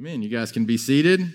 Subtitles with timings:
[0.00, 0.22] Amen.
[0.22, 1.34] You guys can be seated.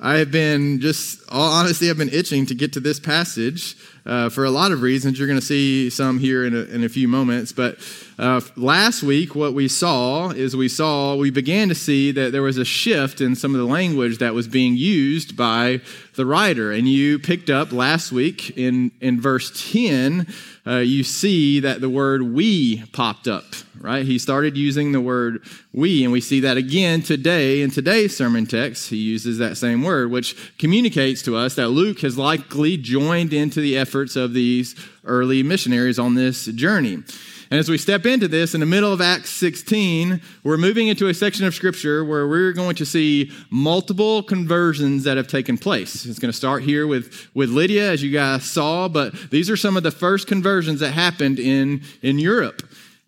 [0.00, 3.76] I have been just, all honestly, I've been itching to get to this passage
[4.06, 5.18] uh, for a lot of reasons.
[5.18, 7.52] You're going to see some here in a, in a few moments.
[7.52, 7.78] But
[8.18, 12.42] uh, last week, what we saw is we saw, we began to see that there
[12.42, 15.80] was a shift in some of the language that was being used by
[16.16, 16.70] the writer.
[16.70, 20.26] And you picked up last week in, in verse 10,
[20.66, 23.44] uh, you see that the word we popped up,
[23.80, 24.04] right?
[24.04, 28.44] He started using the word we, and we see that again today in today's sermon
[28.44, 28.90] text.
[28.90, 33.60] He uses that same word, which communicates to us that Luke has likely joined into
[33.60, 36.94] the efforts of these early missionaries on this journey.
[36.94, 41.08] And as we step into this in the middle of Acts 16, we're moving into
[41.08, 46.06] a section of scripture where we're going to see multiple conversions that have taken place.
[46.06, 49.56] It's going to start here with, with Lydia, as you guys saw, but these are
[49.56, 52.62] some of the first conversions that happened in, in Europe.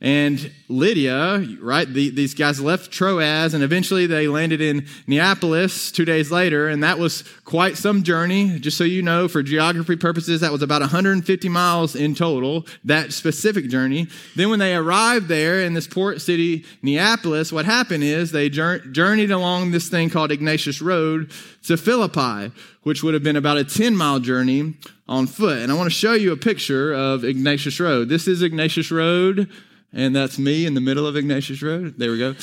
[0.04, 6.04] And Lydia, right, the, these guys left Troas and eventually they landed in Neapolis two
[6.04, 6.68] days later.
[6.68, 8.58] And that was quite some journey.
[8.58, 13.12] Just so you know, for geography purposes, that was about 150 miles in total, that
[13.12, 14.08] specific journey.
[14.34, 19.30] Then when they arrived there in this port city, Neapolis, what happened is they journeyed
[19.30, 21.30] along this thing called Ignatius Road
[21.66, 24.74] to Philippi, which would have been about a 10 mile journey
[25.08, 25.58] on foot.
[25.58, 28.08] And I want to show you a picture of Ignatius Road.
[28.08, 29.48] This is Ignatius Road.
[29.94, 31.94] And that's me in the middle of Ignatius Road.
[31.98, 32.34] There we go.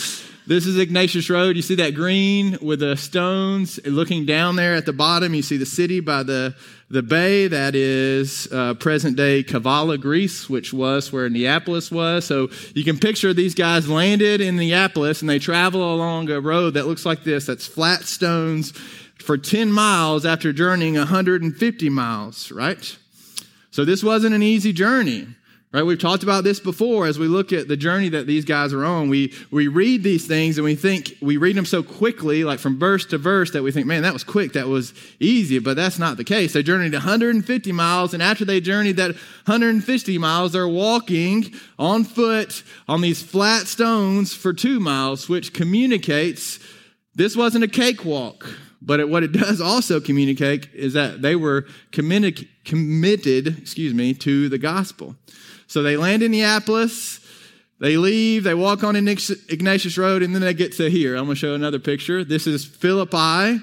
[0.46, 1.56] This is Ignatius Road.
[1.56, 5.34] You see that green with the stones looking down there at the bottom.
[5.34, 6.56] You see the city by the,
[6.90, 7.48] the bay.
[7.48, 12.26] That is uh, present day Kavala, Greece, which was where Neapolis was.
[12.26, 16.76] So you can picture these guys landed in Neapolis and they travel along a road
[16.76, 17.46] that looks like this.
[17.46, 18.72] That's flat stones
[19.18, 22.98] for 10 miles after journeying 150 miles, right?
[23.72, 25.28] So this wasn't an easy journey.
[25.72, 25.84] Right?
[25.84, 28.84] We've talked about this before as we look at the journey that these guys are
[28.84, 29.08] on.
[29.08, 32.80] We, we read these things and we think, we read them so quickly, like from
[32.80, 36.00] verse to verse, that we think, man, that was quick, that was easy, but that's
[36.00, 36.54] not the case.
[36.54, 42.64] They journeyed 150 miles, and after they journeyed that 150 miles, they're walking on foot
[42.88, 46.58] on these flat stones for two miles, which communicates
[47.14, 48.50] this wasn't a cakewalk.
[48.82, 54.50] But what it does also communicate is that they were committed, committed, excuse me, to
[54.50, 55.16] the gospel.
[55.70, 57.20] So they land in Neapolis.
[57.80, 61.16] They leave, they walk on Ignatius Road, and then they get to here.
[61.16, 62.26] I'm going to show another picture.
[62.26, 63.62] This is Philippi.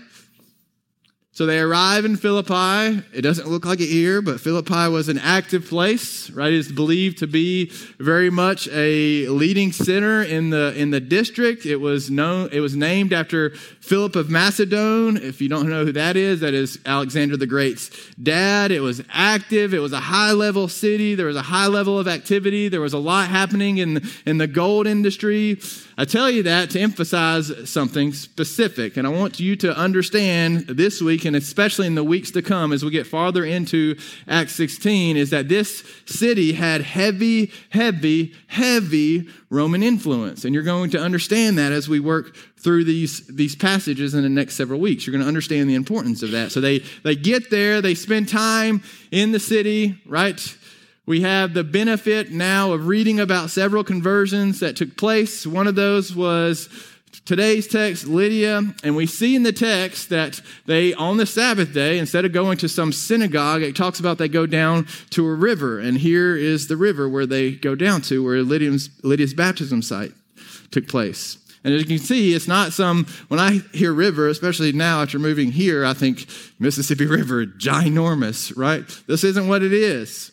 [1.37, 3.05] So they arrive in Philippi.
[3.13, 6.51] It doesn't look like it here, but Philippi was an active place, right?
[6.51, 7.67] It's believed to be
[7.99, 11.67] very much a leading center in the in the district.
[11.67, 15.19] It was known it was named after Philip of Macedon.
[15.19, 18.71] If you don't know who that is, that is Alexander the Great's dad.
[18.71, 19.75] It was active.
[19.75, 21.15] It was a high level city.
[21.15, 22.69] There was a high level of activity.
[22.69, 25.61] There was a lot happening in in the gold industry.
[25.99, 31.03] I tell you that to emphasize something specific, and I want you to understand this
[31.03, 35.17] week, and especially in the weeks to come as we get farther into Acts 16,
[35.17, 40.45] is that this city had heavy, heavy, heavy Roman influence.
[40.45, 44.29] And you're going to understand that as we work through these, these passages in the
[44.29, 45.07] next several weeks.
[45.07, 46.53] You're going to understand the importance of that.
[46.53, 50.57] So they, they get there, they spend time in the city, right?
[51.07, 55.47] We have the benefit now of reading about several conversions that took place.
[55.47, 56.69] One of those was
[57.25, 61.99] today's text, Lydia, and we see in the text that they, on the Sabbath day,
[61.99, 65.79] instead of going to some synagogue, it talks about they go down to a river.
[65.79, 70.13] And here is the river where they go down to, where Lydia's, Lydia's baptism site
[70.71, 71.39] took place.
[71.65, 75.19] And as you can see, it's not some, when I hear river, especially now after
[75.19, 76.27] moving here, I think
[76.61, 78.85] Mississippi River, ginormous, right?
[79.09, 80.31] This isn't what it is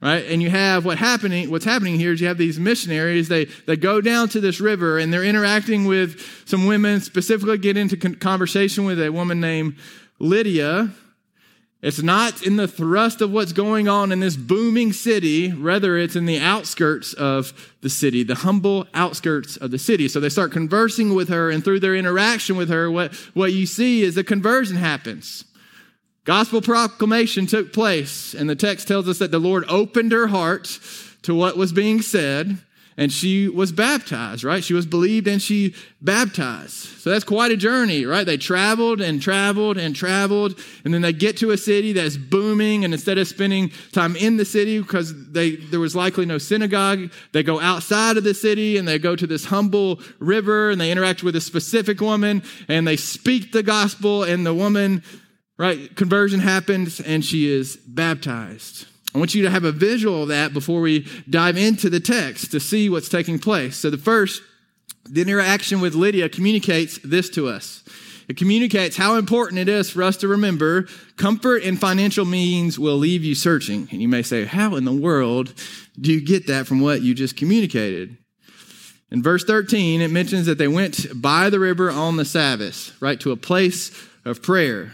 [0.00, 0.24] right?
[0.26, 3.76] And you have what happening what's happening here is you have these missionaries they they
[3.76, 8.84] go down to this river and they're interacting with some women specifically get into conversation
[8.84, 9.76] with a woman named
[10.18, 10.90] lydia.
[11.82, 16.14] It's not in the thrust of what's going on in this booming city rather it's
[16.14, 20.08] in the outskirts of the city the humble outskirts of the city.
[20.08, 23.66] So they start conversing with her and through their interaction with her what what you
[23.66, 25.44] see is a conversion happens
[26.24, 30.78] Gospel proclamation took place, and the text tells us that the Lord opened her heart
[31.22, 32.58] to what was being said,
[32.98, 34.62] and she was baptized, right?
[34.62, 36.72] She was believed and she baptized.
[36.72, 38.26] So that's quite a journey, right?
[38.26, 42.84] They traveled and traveled and traveled, and then they get to a city that's booming,
[42.84, 47.10] and instead of spending time in the city because they there was likely no synagogue,
[47.32, 50.90] they go outside of the city and they go to this humble river and they
[50.90, 55.02] interact with a specific woman and they speak the gospel, and the woman
[55.60, 55.94] right?
[55.94, 58.86] Conversion happens and she is baptized.
[59.14, 62.50] I want you to have a visual of that before we dive into the text
[62.52, 63.76] to see what's taking place.
[63.76, 64.42] So the first
[65.04, 67.82] The interaction with Lydia communicates this to us.
[68.28, 70.86] It communicates how important it is for us to remember
[71.16, 73.88] comfort and financial means will leave you searching.
[73.90, 75.52] And you may say, How in the world
[76.00, 78.16] do you get that from what you just communicated?
[79.10, 83.18] In verse 13, it mentions that they went by the river on the Sabbath, right,
[83.20, 83.90] to a place
[84.24, 84.92] of prayer.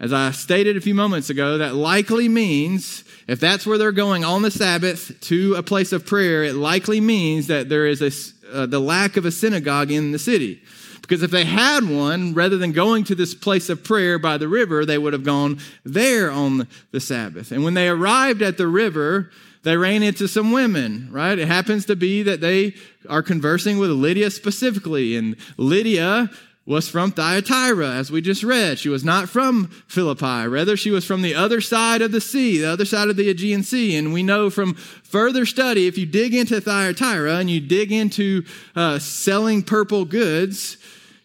[0.00, 4.24] As I stated a few moments ago, that likely means, if that's where they're going
[4.24, 8.10] on the Sabbath to a place of prayer, it likely means that there is a,
[8.50, 10.62] uh, the lack of a synagogue in the city.
[11.02, 14.48] Because if they had one, rather than going to this place of prayer by the
[14.48, 17.52] river, they would have gone there on the Sabbath.
[17.52, 19.30] And when they arrived at the river,
[19.64, 21.38] they ran into some women, right?
[21.38, 22.74] It happens to be that they
[23.08, 25.16] are conversing with Lydia specifically.
[25.16, 26.30] And Lydia
[26.66, 28.78] was from Thyatira, as we just read.
[28.78, 30.46] She was not from Philippi.
[30.46, 33.28] Rather, she was from the other side of the sea, the other side of the
[33.28, 33.96] Aegean Sea.
[33.96, 38.44] And we know from further study, if you dig into Thyatira and you dig into
[38.76, 40.76] uh, selling purple goods,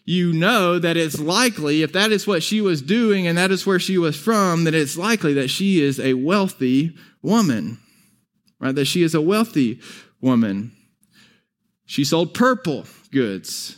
[0.06, 3.66] you know that it's likely, if that is what she was doing and that is
[3.66, 7.78] where she was from, that it's likely that she is a wealthy woman,
[8.60, 8.74] right?
[8.74, 9.80] That she is a wealthy
[10.20, 10.72] woman.
[11.84, 13.76] She sold purple goods,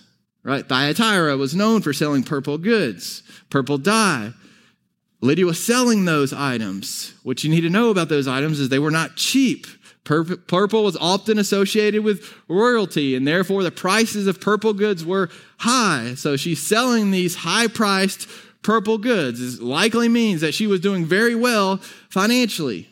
[0.49, 0.67] right?
[0.67, 4.33] Thyatira was known for selling purple goods, purple dye.
[5.21, 7.13] Lydia was selling those items.
[7.23, 9.67] What you need to know about those items is they were not cheap.
[10.05, 15.29] Purple was often associated with royalty, and therefore the prices of purple goods were
[15.59, 16.15] high.
[16.15, 18.27] So she's selling these high priced
[18.63, 19.57] purple goods.
[19.57, 21.77] It likely means that she was doing very well
[22.09, 22.89] financially.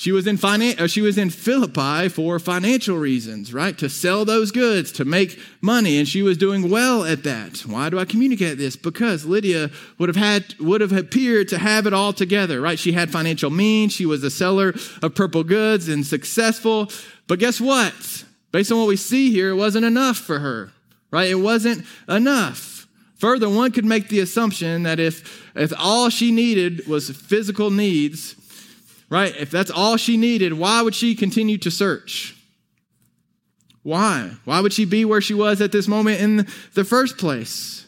[0.00, 3.76] She was in finan- uh, she was in Philippi for financial reasons, right?
[3.76, 7.58] To sell those goods, to make money, and she was doing well at that.
[7.66, 8.76] Why do I communicate this?
[8.76, 12.78] Because Lydia would have had would have appeared to have it all together, right?
[12.78, 16.90] She had financial means, she was a seller of purple goods and successful.
[17.26, 18.24] But guess what?
[18.52, 20.72] Based on what we see here, it wasn't enough for her,
[21.10, 21.28] right?
[21.28, 22.86] It wasn't enough.
[23.18, 28.34] Further, one could make the assumption that if if all she needed was physical needs,
[29.10, 29.34] right?
[29.36, 32.36] If that's all she needed, why would she continue to search?
[33.82, 34.32] Why?
[34.44, 37.86] Why would she be where she was at this moment in the first place?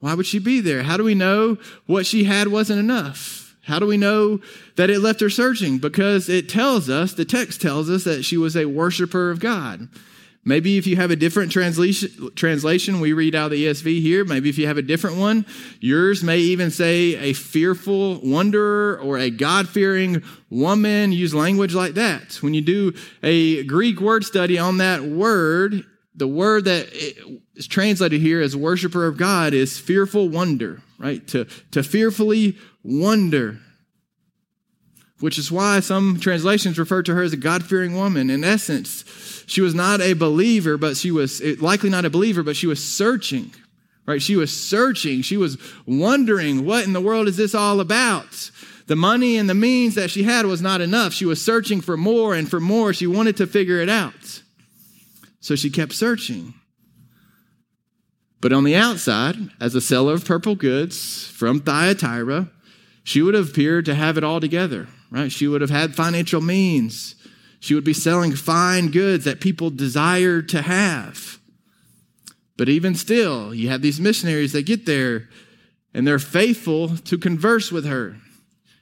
[0.00, 0.82] Why would she be there?
[0.82, 1.56] How do we know
[1.86, 3.56] what she had wasn't enough?
[3.62, 4.40] How do we know
[4.76, 5.78] that it left her searching?
[5.78, 9.88] Because it tells us, the text tells us that she was a worshiper of God.
[10.44, 14.24] Maybe if you have a different translation, translation, we read out the ESV here.
[14.24, 15.46] Maybe if you have a different one,
[15.80, 21.12] yours may even say a fearful wanderer or a God fearing woman.
[21.12, 22.34] Use language like that.
[22.42, 22.92] When you do
[23.22, 26.88] a Greek word study on that word, the word that
[27.54, 31.26] is translated here as worshiper of God is fearful wonder, right?
[31.28, 33.58] To, to fearfully wonder
[35.20, 38.30] which is why some translations refer to her as a God fearing woman.
[38.30, 39.04] In essence,
[39.46, 42.66] she was not a believer, but she was eh, likely not a believer, but she
[42.66, 43.54] was searching,
[44.06, 44.20] right?
[44.20, 45.22] She was searching.
[45.22, 45.56] She was
[45.86, 48.50] wondering, what in the world is this all about?
[48.86, 51.14] The money and the means that she had was not enough.
[51.14, 52.92] She was searching for more and for more.
[52.92, 54.42] She wanted to figure it out.
[55.40, 56.54] So she kept searching.
[58.42, 62.50] But on the outside, as a seller of purple goods from Thyatira,
[63.02, 65.30] she would have appeared to have it all together right?
[65.30, 67.14] She would have had financial means.
[67.60, 71.38] She would be selling fine goods that people desired to have.
[72.56, 75.28] But even still, you have these missionaries that get there
[75.94, 78.16] and they're faithful to converse with her.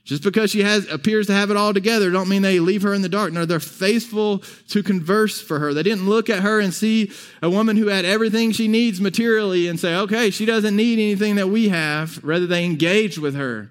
[0.05, 2.93] Just because she has appears to have it all together, don't mean they leave her
[2.93, 3.33] in the dark.
[3.33, 4.39] No, they're faithful
[4.71, 5.73] to converse for her.
[5.73, 9.69] They didn't look at her and see a woman who had everything she needs materially
[9.69, 12.23] and say, okay, she doesn't need anything that we have.
[12.25, 13.71] Rather, they engaged with her.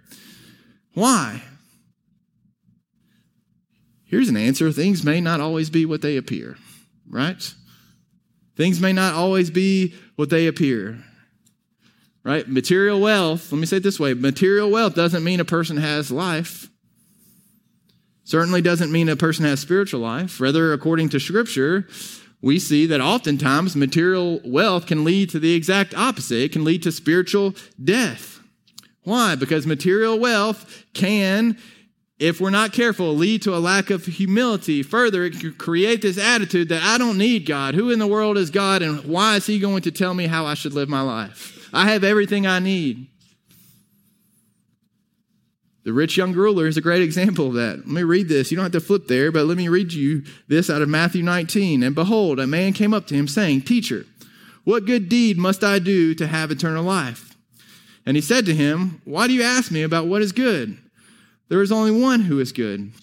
[0.94, 1.44] Why?
[4.12, 6.58] Here's an answer things may not always be what they appear,
[7.10, 7.42] right?
[8.58, 11.02] Things may not always be what they appear,
[12.22, 12.46] right?
[12.46, 16.12] Material wealth, let me say it this way material wealth doesn't mean a person has
[16.12, 16.68] life.
[18.26, 20.42] Certainly doesn't mean a person has spiritual life.
[20.42, 21.88] Rather, according to Scripture,
[22.42, 26.44] we see that oftentimes material wealth can lead to the exact opposite.
[26.44, 28.42] It can lead to spiritual death.
[29.04, 29.36] Why?
[29.36, 31.58] Because material wealth can
[32.22, 34.84] if we're not careful, lead to a lack of humility.
[34.84, 37.74] Further, it can create this attitude that I don't need God.
[37.74, 40.46] Who in the world is God and why is He going to tell me how
[40.46, 41.68] I should live my life?
[41.74, 43.08] I have everything I need.
[45.84, 47.78] The rich young ruler is a great example of that.
[47.80, 48.52] Let me read this.
[48.52, 51.24] You don't have to flip there, but let me read you this out of Matthew
[51.24, 51.82] 19.
[51.82, 54.06] And behold, a man came up to him saying, Teacher,
[54.64, 57.36] what good deed must I do to have eternal life?
[58.06, 60.78] And he said to him, Why do you ask me about what is good?
[61.52, 62.94] There is only one who is good.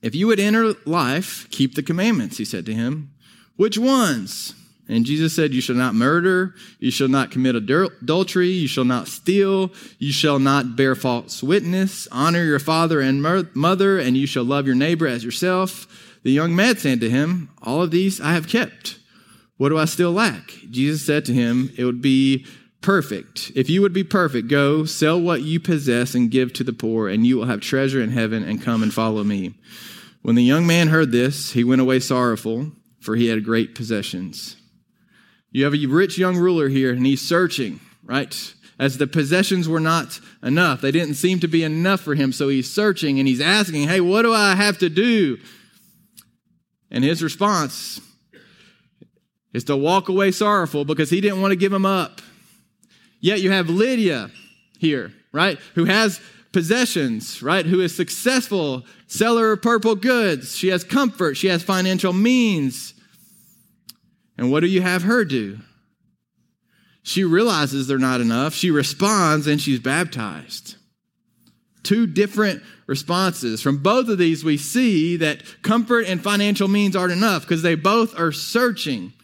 [0.00, 3.10] If you would enter life, keep the commandments, he said to him.
[3.56, 4.54] Which ones?
[4.88, 9.08] And Jesus said, You shall not murder, you shall not commit adultery, you shall not
[9.08, 13.20] steal, you shall not bear false witness, honor your father and
[13.54, 16.20] mother, and you shall love your neighbor as yourself.
[16.22, 19.00] The young man said to him, All of these I have kept.
[19.56, 20.52] What do I still lack?
[20.70, 22.46] Jesus said to him, It would be
[22.80, 23.52] perfect.
[23.54, 27.08] If you would be perfect, go sell what you possess and give to the poor,
[27.08, 29.54] and you will have treasure in heaven, and come and follow me.
[30.22, 34.56] When the young man heard this, he went away sorrowful, for he had great possessions.
[35.50, 38.54] You have a rich young ruler here, and he's searching, right?
[38.78, 40.80] As the possessions were not enough.
[40.80, 44.00] They didn't seem to be enough for him, so he's searching and he's asking, Hey,
[44.00, 45.38] what do I have to do?
[46.90, 48.00] And his response
[49.52, 52.20] is to walk away sorrowful because he didn't want to give him up.
[53.20, 54.30] Yet you have Lydia
[54.78, 55.58] here, right?
[55.74, 56.20] Who has
[56.52, 57.66] possessions, right?
[57.66, 60.56] Who is successful, seller of purple goods.
[60.56, 62.94] She has comfort, she has financial means.
[64.36, 65.58] And what do you have her do?
[67.02, 68.54] She realizes they're not enough.
[68.54, 70.76] She responds and she's baptized.
[71.82, 73.62] Two different responses.
[73.62, 77.74] From both of these, we see that comfort and financial means aren't enough because they
[77.76, 79.14] both are searching,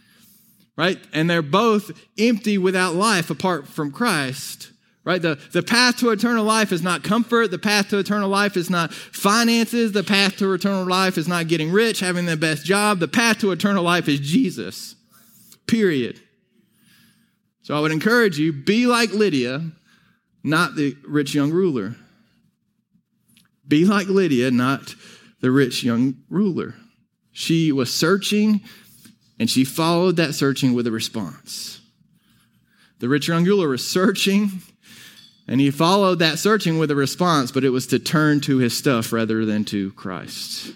[0.77, 0.99] right?
[1.13, 4.71] And they're both empty without life apart from Christ.
[5.05, 5.21] Right?
[5.21, 7.51] The, the path to eternal life is not comfort.
[7.51, 9.93] The path to eternal life is not finances.
[9.93, 13.01] The path to eternal life is not getting rich, having the best job.
[13.01, 14.97] The path to eternal life is Jesus.
[15.67, 16.21] Period.
[17.63, 19.71] So I would encourage you be like Lydia,
[20.43, 21.97] not the rich young ruler.
[23.69, 24.95] Be like Lydia, not
[25.41, 26.75] the rich young ruler.
[27.33, 28.63] She was searching
[29.39, 31.81] and she followed that searching with a response.
[33.01, 34.63] The rich young ruler was searching
[35.47, 38.77] and he followed that searching with a response, but it was to turn to his
[38.77, 40.69] stuff rather than to Christ.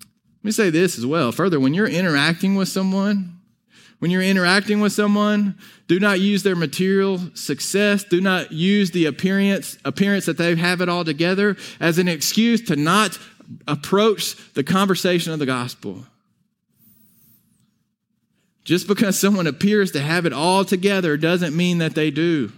[0.00, 1.32] Let me say this as well.
[1.32, 3.40] Further, when you're interacting with someone,
[3.98, 9.06] when you're interacting with someone, do not use their material success, do not use the
[9.06, 13.18] appearance, appearance that they have it all together as an excuse to not
[13.66, 16.04] approach the conversation of the gospel.
[18.66, 22.52] Just because someone appears to have it all together doesn't mean that they do.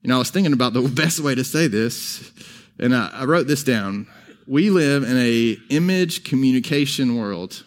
[0.00, 2.30] You know, I was thinking about the best way to say this,
[2.78, 4.06] and I, I wrote this down
[4.46, 7.64] we live in a image communication world.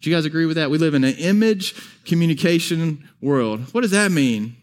[0.00, 0.70] Do you guys agree with that?
[0.70, 3.60] We live in an image communication world.
[3.72, 4.56] What does that mean?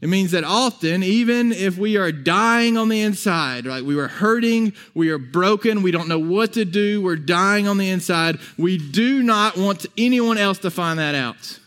[0.00, 4.08] It means that often, even if we are dying on the inside, right, we are
[4.08, 8.38] hurting, we are broken, we don't know what to do, we're dying on the inside,
[8.58, 11.58] we do not want anyone else to find that out.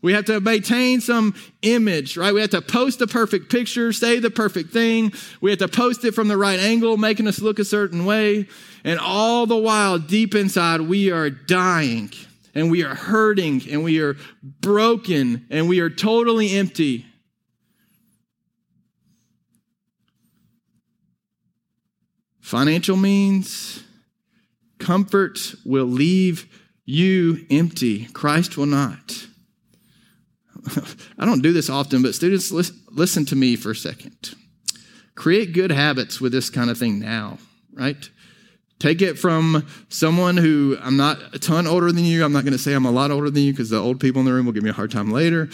[0.00, 2.34] We have to maintain some image, right?
[2.34, 5.12] We have to post a perfect picture, say the perfect thing.
[5.40, 8.48] We have to post it from the right angle, making us look a certain way.
[8.82, 12.10] And all the while, deep inside, we are dying
[12.52, 17.06] and we are hurting and we are broken and we are totally empty.
[22.52, 23.82] Financial means
[24.78, 26.46] comfort will leave
[26.84, 28.04] you empty.
[28.08, 29.26] Christ will not.
[31.18, 34.34] I don't do this often, but students, listen, to me for a second.
[35.14, 37.38] Create good habits with this kind of thing now,
[37.72, 38.10] right?
[38.78, 42.22] Take it from someone who I'm not a ton older than you.
[42.22, 44.20] I'm not going to say I'm a lot older than you because the old people
[44.20, 45.48] in the room will give me a hard time later.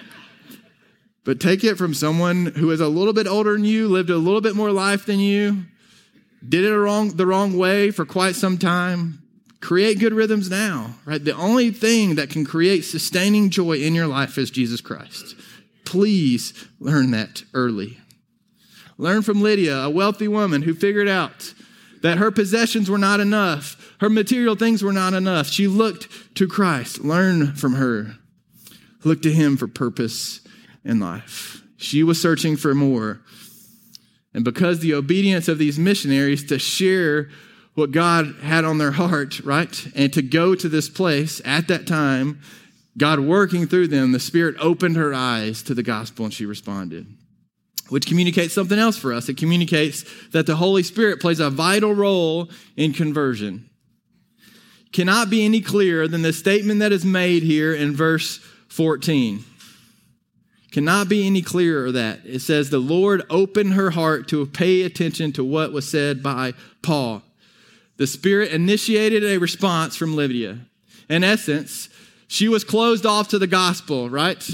[1.24, 4.18] but take it from someone who is a little bit older than you, lived a
[4.18, 5.64] little bit more life than you,
[6.46, 9.22] did it wrong, the wrong way for quite some time,
[9.60, 11.22] Create good rhythms now, right?
[11.22, 15.34] The only thing that can create sustaining joy in your life is Jesus Christ.
[15.84, 17.98] Please learn that early.
[18.98, 21.54] Learn from Lydia, a wealthy woman who figured out
[22.02, 25.48] that her possessions were not enough, her material things were not enough.
[25.48, 27.00] She looked to Christ.
[27.00, 28.14] Learn from her.
[29.02, 30.40] Look to him for purpose
[30.84, 31.62] in life.
[31.76, 33.20] She was searching for more.
[34.34, 37.28] And because the obedience of these missionaries to share
[37.74, 39.86] what God had on their heart, right?
[39.94, 42.40] And to go to this place at that time,
[42.96, 47.06] God working through them, the Spirit opened her eyes to the gospel and she responded.
[47.88, 49.28] Which communicates something else for us.
[49.28, 53.70] It communicates that the Holy Spirit plays a vital role in conversion.
[54.92, 59.44] Cannot be any clearer than the statement that is made here in verse 14.
[60.70, 62.20] Cannot be any clearer that.
[62.24, 66.52] It says, The Lord opened her heart to pay attention to what was said by
[66.82, 67.22] Paul
[67.98, 70.60] the Spirit initiated a response from Lydia.
[71.10, 71.90] In essence,
[72.28, 74.48] she was closed off to the gospel, right?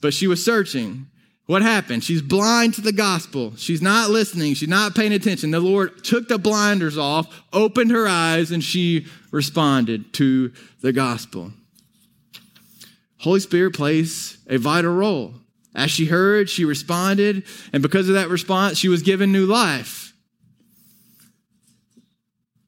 [0.00, 1.06] But she was searching.
[1.46, 2.04] What happened?
[2.04, 3.54] She's blind to the gospel.
[3.56, 4.54] She's not listening.
[4.54, 5.50] She's not paying attention.
[5.50, 11.52] The Lord took the blinders off, opened her eyes, and she responded to the gospel.
[13.18, 15.34] Holy Spirit plays a vital role.
[15.74, 20.12] As she heard, she responded, and because of that response, she was given new life.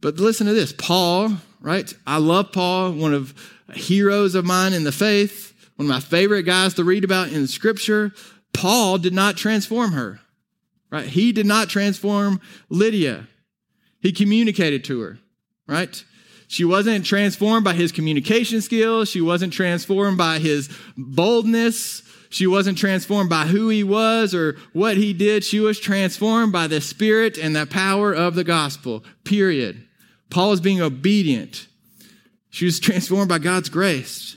[0.00, 1.92] But listen to this Paul, right?
[2.07, 3.35] I love Paul, one of
[3.75, 7.47] heroes of mine in the faith, one of my favorite guys to read about in
[7.47, 8.12] scripture.
[8.52, 10.21] Paul did not transform her,
[10.90, 11.07] right?
[11.07, 13.28] He did not transform Lydia.
[14.00, 15.19] He communicated to her,
[15.66, 16.04] right?
[16.50, 19.09] She wasn't transformed by his communication skills.
[19.09, 22.02] She wasn't transformed by his boldness.
[22.28, 25.45] She wasn't transformed by who he was or what he did.
[25.45, 29.87] She was transformed by the spirit and the power of the gospel, period.
[30.28, 31.69] Paul was being obedient.
[32.50, 34.37] She was transformed by God's grace.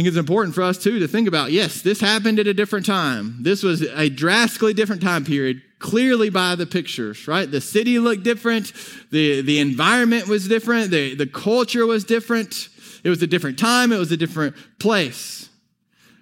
[0.00, 2.86] Think it's important for us too to think about yes, this happened at a different
[2.86, 3.36] time.
[3.42, 7.50] This was a drastically different time period, clearly by the pictures, right?
[7.50, 8.72] The city looked different,
[9.10, 12.70] the, the environment was different, the, the culture was different.
[13.04, 15.50] It was a different time, it was a different place.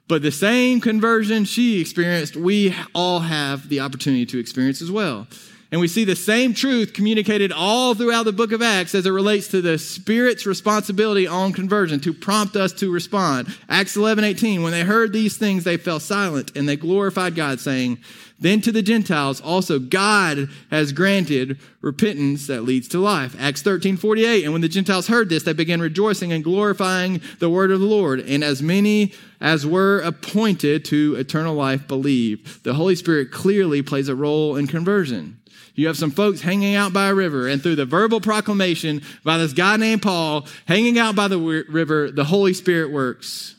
[0.09, 5.29] But the same conversion she experienced, we all have the opportunity to experience as well.
[5.71, 9.11] And we see the same truth communicated all throughout the book of Acts as it
[9.11, 13.55] relates to the Spirit's responsibility on conversion to prompt us to respond.
[13.69, 17.61] Acts 11, 18, when they heard these things, they fell silent and they glorified God,
[17.61, 17.99] saying,
[18.41, 23.37] Then to the Gentiles also God has granted repentance that leads to life.
[23.39, 27.51] Acts 13, 48, and when the Gentiles heard this, they began rejoicing and glorifying the
[27.51, 28.21] word of the Lord.
[28.21, 32.65] And as many as were appointed to eternal life believed.
[32.65, 35.39] The Holy Spirit clearly plays a role in conversion.
[35.79, 39.39] You have some folks hanging out by a river, and through the verbal proclamation by
[39.39, 43.55] this guy named Paul, hanging out by the river, the Holy Spirit works.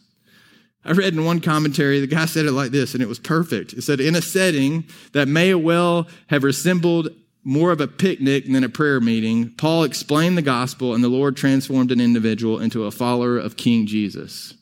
[0.84, 3.72] I read in one commentary, the guy said it like this, and it was perfect.
[3.72, 4.84] It said, In a setting
[5.14, 7.08] that may well have resembled
[7.46, 11.38] more of a picnic than a prayer meeting, Paul explained the gospel, and the Lord
[11.38, 14.56] transformed an individual into a follower of King Jesus.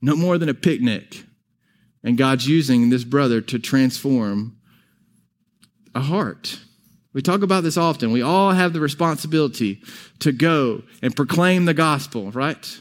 [0.00, 1.24] No more than a picnic.
[2.02, 4.56] And God's using this brother to transform
[5.94, 6.60] a heart.
[7.12, 8.12] We talk about this often.
[8.12, 9.82] We all have the responsibility
[10.20, 12.80] to go and proclaim the gospel, right?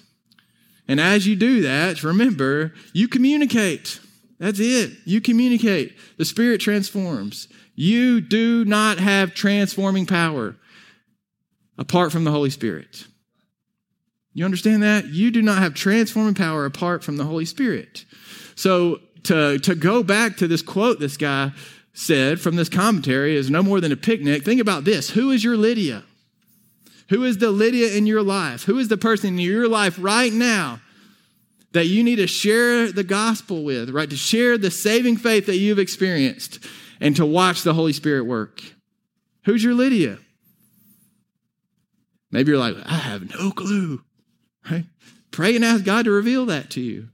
[0.88, 4.00] And as you do that, remember, you communicate.
[4.39, 4.91] That's it.
[5.06, 5.98] You communicate.
[6.17, 7.48] The Spirit transforms.
[7.76, 10.56] You do not have transforming power
[11.78, 13.08] apart from the Holy Spirit.
[14.34, 15.08] You understand that?
[15.08, 18.06] You do not have transforming power apart from the Holy Spirit.
[18.56, 21.52] So, to, to go back to this quote this guy
[21.99, 24.43] said from this commentary is no more than a picnic.
[24.43, 26.03] Think about this who is your Lydia?
[27.09, 28.63] Who is the Lydia in your life?
[28.63, 30.79] Who is the person in your life right now
[31.73, 34.09] that you need to share the gospel with, right?
[34.09, 36.65] To share the saving faith that you've experienced
[37.01, 38.62] and to watch the Holy Spirit work.
[39.45, 40.19] Who's your Lydia?
[42.31, 44.03] Maybe you're like, I have no clue,
[44.69, 44.85] right?
[45.31, 47.09] Pray and ask God to reveal that to you.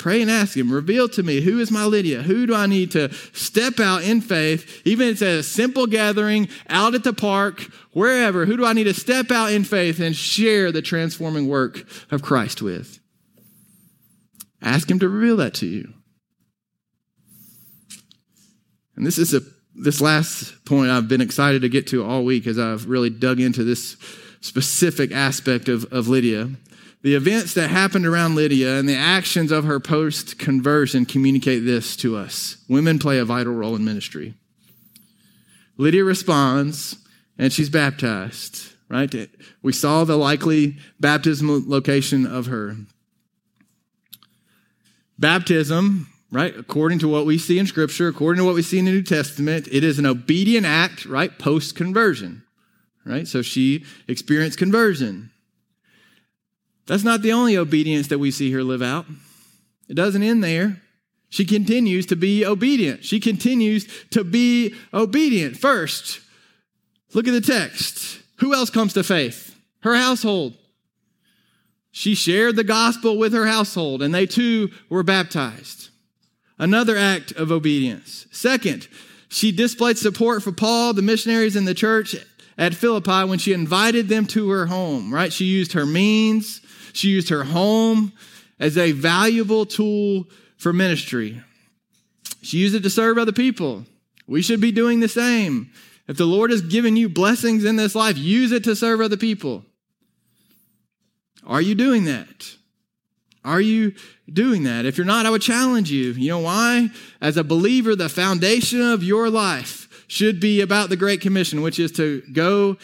[0.00, 2.22] Pray and ask Him, reveal to me who is my Lydia?
[2.22, 6.48] Who do I need to step out in faith, even if it's a simple gathering
[6.70, 7.60] out at the park,
[7.92, 8.46] wherever?
[8.46, 12.22] Who do I need to step out in faith and share the transforming work of
[12.22, 12.98] Christ with?
[14.62, 15.92] Ask Him to reveal that to you.
[18.96, 19.42] And this is a
[19.74, 23.38] this last point I've been excited to get to all week as I've really dug
[23.38, 23.98] into this
[24.40, 26.48] specific aspect of, of Lydia.
[27.02, 31.96] The events that happened around Lydia and the actions of her post conversion communicate this
[31.96, 32.62] to us.
[32.68, 34.34] Women play a vital role in ministry.
[35.78, 36.96] Lydia responds
[37.38, 39.30] and she's baptized, right?
[39.62, 42.76] We saw the likely baptismal location of her.
[45.18, 48.84] Baptism, right, according to what we see in Scripture, according to what we see in
[48.84, 52.42] the New Testament, it is an obedient act, right, post conversion,
[53.06, 53.26] right?
[53.26, 55.30] So she experienced conversion.
[56.90, 59.06] That's not the only obedience that we see her live out.
[59.88, 60.80] It doesn't end there.
[61.28, 63.04] She continues to be obedient.
[63.04, 65.56] She continues to be obedient.
[65.56, 66.18] First,
[67.14, 68.20] look at the text.
[68.38, 69.54] Who else comes to faith?
[69.84, 70.54] Her household.
[71.92, 75.90] She shared the gospel with her household, and they too were baptized.
[76.58, 78.26] Another act of obedience.
[78.32, 78.88] Second,
[79.28, 82.16] she displayed support for Paul, the missionaries in the church
[82.58, 85.32] at Philippi when she invited them to her home, right?
[85.32, 88.12] She used her means, she used her home
[88.58, 90.26] as a valuable tool
[90.56, 91.40] for ministry.
[92.42, 93.84] She used it to serve other people.
[94.26, 95.70] We should be doing the same.
[96.06, 99.16] If the Lord has given you blessings in this life, use it to serve other
[99.16, 99.64] people.
[101.46, 102.54] Are you doing that?
[103.44, 103.94] Are you
[104.30, 104.84] doing that?
[104.84, 106.12] If you're not, I would challenge you.
[106.12, 106.90] You know why?
[107.20, 111.78] As a believer, the foundation of your life should be about the Great Commission, which
[111.78, 112.76] is to go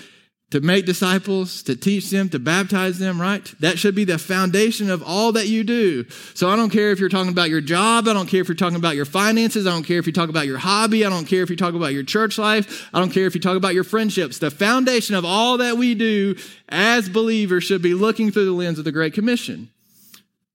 [0.51, 3.53] to make disciples, to teach them, to baptize them, right?
[3.59, 6.09] That should be the foundation of all that you do.
[6.35, 8.07] So I don't care if you're talking about your job.
[8.07, 9.67] I don't care if you're talking about your finances.
[9.67, 11.05] I don't care if you talk about your hobby.
[11.05, 12.89] I don't care if you talk about your church life.
[12.95, 14.39] I don't care if you talk about your friendships.
[14.39, 16.37] The foundation of all that we do
[16.69, 19.71] as believers should be looking through the lens of the Great Commission.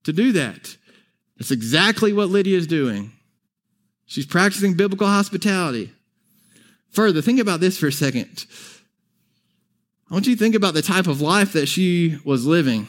[0.04, 0.76] To do that,
[1.36, 3.12] that's exactly what Lydia is doing.
[4.06, 5.92] She's practicing biblical hospitality.
[6.90, 8.46] Further, think about this for a second.
[10.12, 12.86] I want you to think about the type of life that she was living.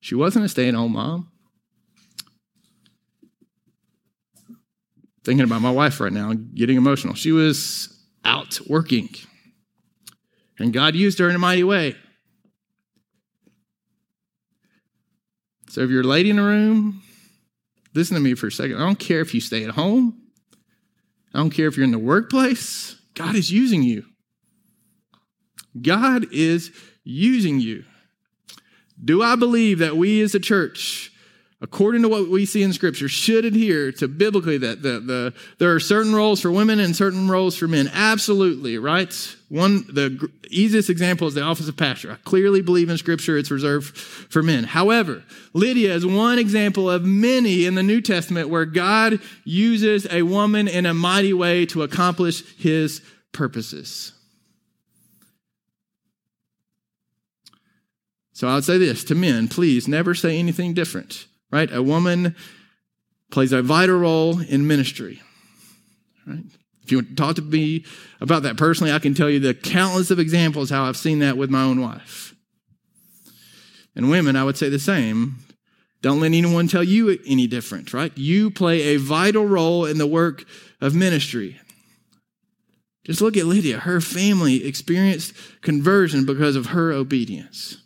[0.00, 1.30] She wasn't a stay at home mom.
[5.22, 7.14] Thinking about my wife right now, getting emotional.
[7.14, 9.10] She was out working,
[10.58, 11.94] and God used her in a mighty way.
[15.68, 17.00] So, if you're a lady in the room,
[17.94, 18.74] listen to me for a second.
[18.74, 20.20] I don't care if you stay at home,
[21.32, 22.96] I don't care if you're in the workplace.
[23.14, 24.04] God is using you.
[25.80, 26.70] God is
[27.04, 27.84] using you.
[29.02, 31.12] Do I believe that we as a church,
[31.64, 35.74] according to what we see in Scripture, should adhere to biblically that the, the, there
[35.74, 37.90] are certain roles for women and certain roles for men?
[37.94, 39.36] Absolutely, right?
[39.48, 42.12] One, the easiest example is the office of pastor.
[42.12, 44.64] I clearly believe in Scripture it's reserved for men.
[44.64, 45.24] However,
[45.54, 50.68] Lydia is one example of many in the New Testament where God uses a woman
[50.68, 53.00] in a mighty way to accomplish his
[53.32, 54.12] purposes.
[58.34, 61.72] So I would say this to men, please never say anything different, right?
[61.72, 62.34] A woman
[63.30, 65.22] plays a vital role in ministry,
[66.26, 66.42] right?
[66.82, 67.84] If you want to talk to me
[68.20, 71.36] about that personally, I can tell you the countless of examples how I've seen that
[71.36, 72.34] with my own wife.
[73.94, 75.36] And women, I would say the same.
[76.02, 78.12] Don't let anyone tell you any different, right?
[78.18, 80.44] You play a vital role in the work
[80.80, 81.60] of ministry.
[83.04, 83.78] Just look at Lydia.
[83.78, 87.76] Her family experienced conversion because of her obedience.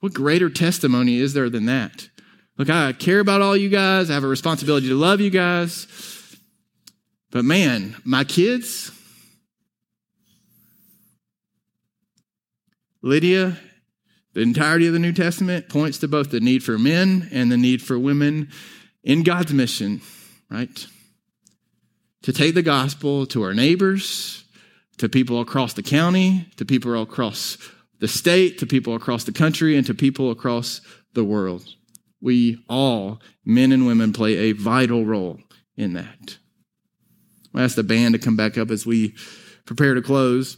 [0.00, 2.08] What greater testimony is there than that?
[2.62, 4.08] Look, I care about all you guys.
[4.08, 5.88] I have a responsibility to love you guys.
[7.32, 8.92] But man, my kids,
[13.02, 13.58] Lydia,
[14.34, 17.56] the entirety of the New Testament points to both the need for men and the
[17.56, 18.48] need for women
[19.02, 20.00] in God's mission,
[20.48, 20.86] right?
[22.22, 24.44] To take the gospel to our neighbors,
[24.98, 27.58] to people across the county, to people across
[27.98, 30.80] the state, to people across the country, and to people across
[31.14, 31.68] the world.
[32.22, 35.40] We all, men and women, play a vital role
[35.76, 36.38] in that.
[37.54, 39.14] I ask the band to come back up as we
[39.66, 40.56] prepare to close.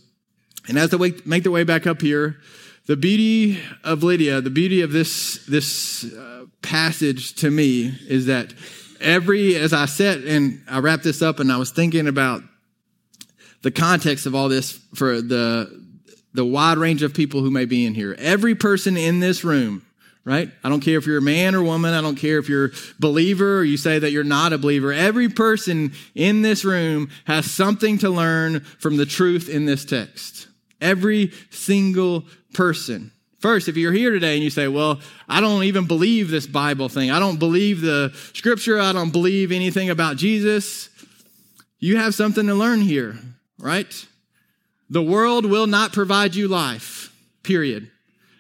[0.69, 2.37] And as they make their way back up here,
[2.87, 8.53] the beauty of Lydia, the beauty of this, this uh, passage to me is that
[9.01, 12.43] every, as I sat and I wrapped this up and I was thinking about
[13.63, 15.83] the context of all this for the,
[16.35, 18.15] the wide range of people who may be in here.
[18.19, 19.85] Every person in this room
[20.25, 20.51] right?
[20.63, 21.93] I don't care if you're a man or woman.
[21.93, 24.93] I don't care if you're a believer or you say that you're not a believer.
[24.93, 30.49] Every person in this room has something to learn from the truth in this text.
[30.81, 33.13] Every single person.
[33.39, 36.89] First, if you're here today and you say, Well, I don't even believe this Bible
[36.89, 40.89] thing, I don't believe the scripture, I don't believe anything about Jesus,
[41.79, 43.19] you have something to learn here,
[43.59, 44.07] right?
[44.89, 47.91] The world will not provide you life, period.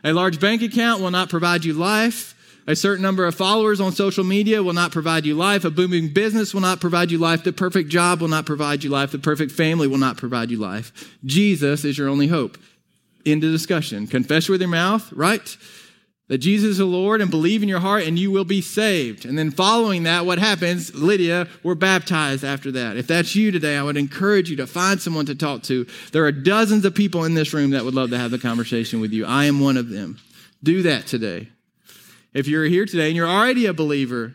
[0.04, 2.34] A large bank account will not provide you life.
[2.66, 5.64] A certain number of followers on social media will not provide you life.
[5.64, 7.42] A booming business will not provide you life.
[7.42, 9.12] The perfect job will not provide you life.
[9.12, 10.92] The perfect family will not provide you life.
[11.24, 12.56] Jesus is your only hope.
[13.24, 14.06] Into discussion.
[14.06, 15.56] Confess with your mouth, right?
[16.28, 19.26] That Jesus is the Lord and believe in your heart and you will be saved.
[19.26, 20.94] And then following that, what happens?
[20.94, 22.96] Lydia, we're baptized after that.
[22.96, 25.87] If that's you today, I would encourage you to find someone to talk to.
[26.12, 29.00] There are dozens of people in this room that would love to have the conversation
[29.00, 29.26] with you.
[29.26, 30.18] I am one of them.
[30.62, 31.48] Do that today.
[32.32, 34.34] If you're here today and you're already a believer,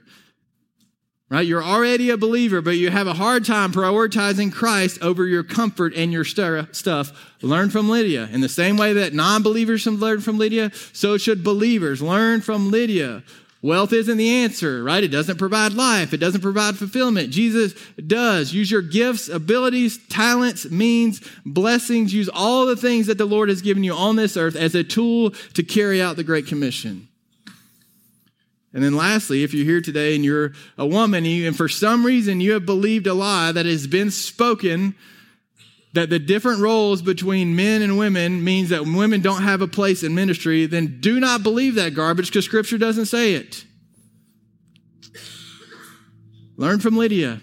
[1.29, 1.45] right?
[1.45, 5.93] You're already a believer, but you have a hard time prioritizing Christ over your comfort
[5.95, 7.35] and your stuff.
[7.41, 8.27] Learn from Lydia.
[8.31, 12.41] In the same way that non believers should learn from Lydia, so should believers learn
[12.41, 13.23] from Lydia.
[13.61, 15.03] Wealth isn't the answer, right?
[15.03, 16.13] It doesn't provide life.
[16.13, 17.29] It doesn't provide fulfillment.
[17.29, 17.73] Jesus
[18.07, 18.53] does.
[18.53, 22.13] Use your gifts, abilities, talents, means, blessings.
[22.13, 24.83] Use all the things that the Lord has given you on this earth as a
[24.83, 27.08] tool to carry out the Great Commission.
[28.73, 32.39] And then lastly, if you're here today and you're a woman and for some reason
[32.39, 34.95] you have believed a lie that has been spoken
[35.93, 40.03] that the different roles between men and women means that women don't have a place
[40.03, 43.65] in ministry, then do not believe that garbage because Scripture doesn't say it.
[46.57, 47.41] Learn from Lydia.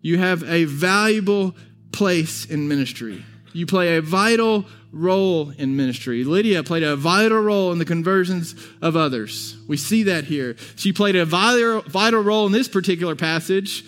[0.00, 1.54] You have a valuable
[1.92, 3.24] place in ministry.
[3.52, 4.64] You play a vital
[4.96, 6.24] role in ministry.
[6.24, 9.56] Lydia played a vital role in the conversions of others.
[9.68, 10.56] We see that here.
[10.76, 13.84] She played a vital, vital role in this particular passage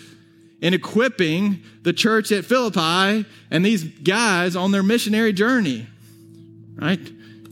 [0.61, 5.87] in equipping the church at Philippi and these guys on their missionary journey.
[6.75, 7.01] Right?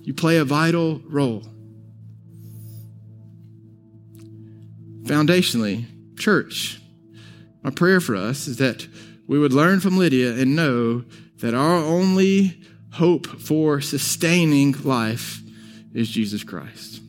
[0.03, 1.42] You play a vital role.
[5.05, 5.87] Foundationally,
[6.19, 6.81] church,
[7.62, 8.87] my prayer for us is that
[9.29, 11.05] we would learn from Lydia and know
[11.38, 12.61] that our only
[12.97, 15.43] hope for sustaining life
[15.95, 17.01] is Jesus Christ.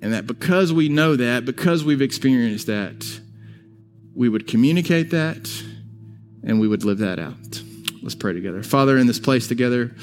[0.00, 3.20] And that because we know that, because we've experienced that,
[4.14, 5.48] we would communicate that
[6.44, 7.62] and we would live that out.
[8.02, 8.64] Let's pray together.
[8.64, 9.94] Father, in this place together,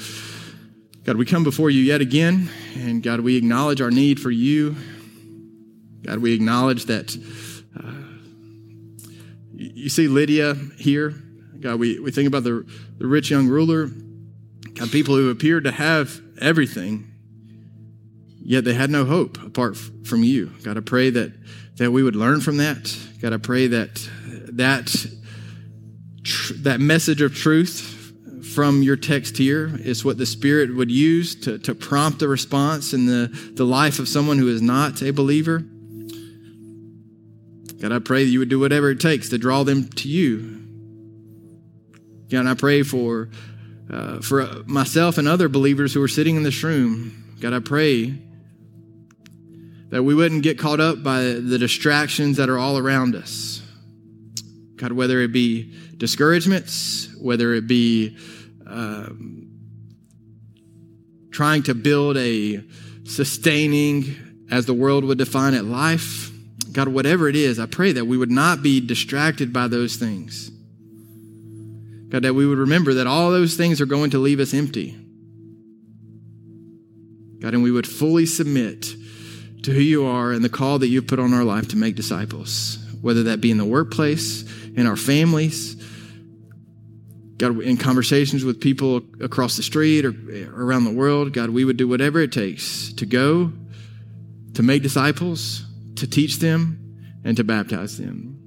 [1.04, 4.74] God, we come before you yet again, and God, we acknowledge our need for you.
[6.02, 7.14] God, we acknowledge that
[7.78, 7.92] uh,
[9.52, 11.14] you see Lydia here.
[11.60, 12.66] God, we, we think about the,
[12.98, 13.90] the rich young ruler.
[14.80, 17.12] God, people who appeared to have everything,
[18.42, 20.46] yet they had no hope apart from you.
[20.62, 21.34] God, I pray that,
[21.76, 22.96] that we would learn from that.
[23.20, 24.08] God, I pray that
[24.54, 24.86] that,
[26.24, 28.14] tr- that message of truth
[28.54, 32.94] from your text here is what the Spirit would use to, to prompt a response
[32.94, 35.58] in the, the life of someone who is not a believer.
[37.82, 40.56] God, I pray that you would do whatever it takes to draw them to you.
[42.30, 43.28] God, I pray for,
[43.92, 47.36] uh, for myself and other believers who are sitting in this room.
[47.40, 48.14] God, I pray
[49.90, 53.62] that we wouldn't get caught up by the distractions that are all around us.
[54.76, 58.16] God, whether it be discouragements, whether it be
[58.66, 59.50] um,
[61.30, 62.62] trying to build a
[63.04, 64.16] sustaining,
[64.50, 66.30] as the world would define it, life.
[66.72, 70.50] God, whatever it is, I pray that we would not be distracted by those things.
[72.10, 74.96] God, that we would remember that all those things are going to leave us empty.
[77.40, 78.82] God, and we would fully submit
[79.62, 81.94] to who you are and the call that you've put on our life to make
[81.94, 84.42] disciples, whether that be in the workplace,
[84.76, 85.76] in our families,
[87.40, 90.14] God, in conversations with people across the street or
[90.54, 93.50] around the world, God, we would do whatever it takes to go,
[94.54, 95.64] to make disciples,
[95.96, 96.76] to teach them,
[97.24, 98.39] and to baptize them.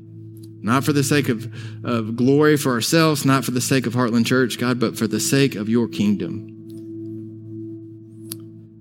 [0.64, 4.26] Not for the sake of, of glory for ourselves, not for the sake of Heartland
[4.26, 6.50] Church, God, but for the sake of your kingdom.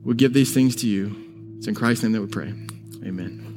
[0.05, 1.15] We give these things to you.
[1.59, 2.55] It's in Christ's name that we pray.
[3.05, 3.52] Amen.